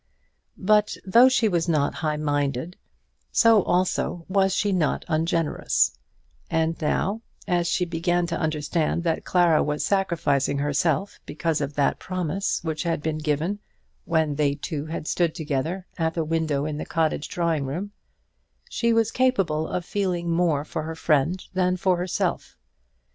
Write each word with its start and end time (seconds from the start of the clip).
But 0.57 0.97
though 1.05 1.29
she 1.29 1.47
was 1.47 1.69
not 1.69 1.93
high 1.93 2.17
minded, 2.17 2.75
so 3.31 3.61
also 3.61 4.25
was 4.27 4.51
she 4.51 4.71
not 4.71 5.05
ungenerous; 5.07 5.95
and 6.49 6.75
now, 6.81 7.21
as 7.47 7.67
she 7.67 7.85
began 7.85 8.25
to 8.25 8.39
understand 8.39 9.03
that 9.03 9.25
Clara 9.25 9.61
was 9.61 9.85
sacrificing 9.85 10.57
herself 10.57 11.19
because 11.27 11.61
of 11.61 11.75
that 11.75 11.99
promise 11.99 12.63
which 12.63 12.81
had 12.81 13.03
been 13.03 13.19
given 13.19 13.59
when 14.05 14.33
they 14.37 14.55
two 14.55 14.87
had 14.87 15.07
stood 15.07 15.35
together 15.35 15.85
at 15.99 16.15
the 16.15 16.23
window 16.25 16.65
in 16.65 16.79
the 16.79 16.83
cottage 16.87 17.29
drawing 17.29 17.63
room, 17.65 17.91
she 18.67 18.93
was 18.93 19.11
capable 19.11 19.67
of 19.67 19.85
feeling 19.85 20.31
more 20.31 20.65
for 20.65 20.81
her 20.81 20.95
friend 20.95 21.43
than 21.53 21.77
for 21.77 21.97
herself. 21.97 22.57